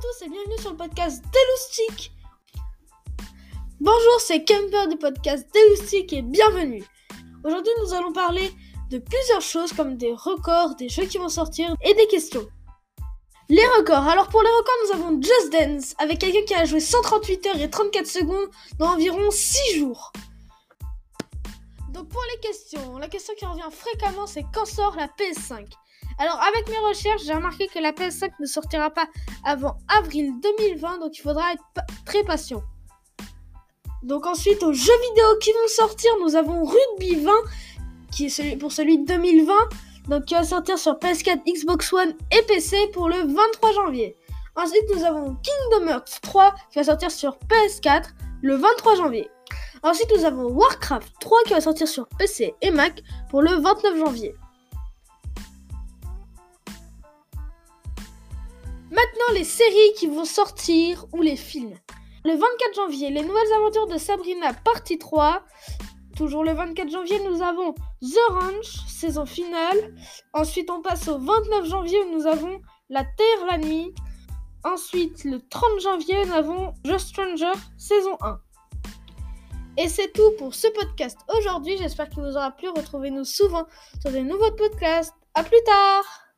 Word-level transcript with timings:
tous 0.00 0.24
et 0.24 0.28
bienvenue 0.30 0.58
sur 0.58 0.70
le 0.70 0.76
podcast 0.78 1.22
Deloustic. 1.24 2.12
Bonjour, 3.80 4.20
c'est 4.20 4.44
Kemper 4.44 4.88
du 4.88 4.96
podcast 4.96 5.46
Deloustic 5.54 6.14
et 6.14 6.22
bienvenue. 6.22 6.82
Aujourd'hui, 7.44 7.72
nous 7.82 7.92
allons 7.92 8.12
parler 8.12 8.50
de 8.90 8.98
plusieurs 8.98 9.42
choses 9.42 9.74
comme 9.74 9.98
des 9.98 10.12
records, 10.12 10.76
des 10.76 10.88
jeux 10.88 11.04
qui 11.04 11.18
vont 11.18 11.28
sortir 11.28 11.76
et 11.84 11.92
des 11.92 12.06
questions. 12.06 12.46
Les 13.50 13.66
records. 13.76 14.08
Alors 14.08 14.28
pour 14.28 14.42
les 14.42 14.48
records, 14.48 14.74
nous 14.84 14.92
avons 14.94 15.20
Just 15.20 15.52
Dance 15.52 15.94
avec 15.98 16.20
quelqu'un 16.20 16.44
qui 16.46 16.54
a 16.54 16.64
joué 16.64 16.80
138 16.80 17.46
heures 17.48 17.60
et 17.60 17.68
34 17.68 18.06
secondes 18.06 18.48
dans 18.78 18.94
environ 18.94 19.30
6 19.30 19.78
jours. 19.78 20.12
Donc 21.92 22.08
pour 22.08 22.22
les 22.34 22.40
questions, 22.40 22.98
la 22.98 23.08
question 23.08 23.34
qui 23.36 23.44
revient 23.44 23.70
fréquemment 23.70 24.26
c'est 24.26 24.44
quand 24.52 24.66
sort 24.66 24.96
la 24.96 25.06
PS5 25.06 25.66
alors, 26.20 26.38
avec 26.42 26.68
mes 26.68 26.76
recherches, 26.86 27.22
j'ai 27.24 27.32
remarqué 27.32 27.66
que 27.68 27.78
la 27.78 27.92
PS5 27.92 28.32
ne 28.40 28.46
sortira 28.46 28.90
pas 28.90 29.06
avant 29.42 29.78
avril 29.88 30.34
2020, 30.42 30.98
donc 30.98 31.16
il 31.16 31.22
faudra 31.22 31.54
être 31.54 31.62
très 32.04 32.22
patient. 32.24 32.62
Donc 34.02 34.26
ensuite, 34.26 34.62
aux 34.62 34.74
jeux 34.74 35.00
vidéo 35.08 35.38
qui 35.40 35.50
vont 35.52 35.68
sortir, 35.68 36.10
nous 36.20 36.36
avons 36.36 36.64
Rugby 36.64 37.16
20, 37.16 37.32
qui 38.12 38.26
est 38.26 38.56
pour 38.58 38.70
celui 38.70 38.98
de 38.98 39.06
2020, 39.06 39.54
donc 40.08 40.26
qui 40.26 40.34
va 40.34 40.44
sortir 40.44 40.78
sur 40.78 40.92
PS4, 40.96 41.40
Xbox 41.50 41.90
One 41.90 42.14
et 42.30 42.42
PC 42.42 42.76
pour 42.92 43.08
le 43.08 43.16
23 43.16 43.72
janvier. 43.72 44.14
Ensuite, 44.56 44.84
nous 44.94 45.04
avons 45.04 45.36
Kingdom 45.36 45.88
Hearts 45.88 46.20
3, 46.20 46.54
qui 46.70 46.78
va 46.78 46.84
sortir 46.84 47.10
sur 47.10 47.38
PS4 47.48 48.10
le 48.42 48.56
23 48.56 48.96
janvier. 48.96 49.30
Ensuite, 49.82 50.12
nous 50.14 50.24
avons 50.24 50.44
Warcraft 50.52 51.10
3, 51.20 51.42
qui 51.46 51.52
va 51.54 51.60
sortir 51.62 51.88
sur 51.88 52.06
PC 52.18 52.54
et 52.60 52.70
Mac 52.70 53.02
pour 53.30 53.40
le 53.40 53.52
29 53.52 53.98
janvier. 53.98 54.34
Maintenant, 58.90 59.34
les 59.34 59.44
séries 59.44 59.94
qui 59.96 60.06
vont 60.06 60.26
sortir 60.26 61.06
ou 61.12 61.22
les 61.22 61.36
films. 61.36 61.74
Le 62.24 62.32
24 62.32 62.74
janvier, 62.74 63.08
les 63.08 63.22
nouvelles 63.22 63.52
aventures 63.56 63.86
de 63.86 63.96
Sabrina, 63.96 64.52
partie 64.52 64.98
3. 64.98 65.42
Toujours 66.14 66.44
le 66.44 66.52
24 66.52 66.90
janvier, 66.90 67.18
nous 67.20 67.40
avons 67.40 67.72
The 68.02 68.30
Ranch, 68.30 68.86
saison 68.86 69.24
finale. 69.24 69.94
Ensuite, 70.34 70.68
on 70.68 70.82
passe 70.82 71.08
au 71.08 71.18
29 71.18 71.64
janvier 71.64 72.02
où 72.04 72.18
nous 72.18 72.26
avons 72.26 72.60
La 72.90 73.04
Terre, 73.04 73.46
la 73.48 73.56
nuit. 73.56 73.94
Ensuite, 74.62 75.24
le 75.24 75.40
30 75.48 75.80
janvier, 75.80 76.26
nous 76.26 76.34
avons 76.34 76.74
The 76.84 76.98
Stranger, 76.98 77.52
saison 77.78 78.18
1. 78.20 78.38
Et 79.82 79.88
c'est 79.88 80.12
tout 80.12 80.32
pour 80.36 80.54
ce 80.54 80.66
podcast 80.68 81.18
aujourd'hui. 81.38 81.78
J'espère 81.78 82.10
qu'il 82.10 82.22
vous 82.22 82.36
aura 82.36 82.50
plu. 82.50 82.68
Retrouvez-nous 82.68 83.24
souvent 83.24 83.64
sur 84.02 84.10
des 84.10 84.20
nouveaux 84.20 84.50
podcasts. 84.50 85.14
À 85.32 85.42
plus 85.42 85.62
tard 85.64 86.29